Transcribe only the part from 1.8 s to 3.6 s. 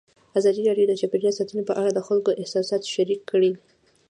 اړه د خلکو احساسات شریک کړي.